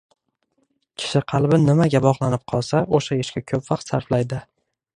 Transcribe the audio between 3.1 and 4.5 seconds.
ishga ko‘p vaqt sarflaydi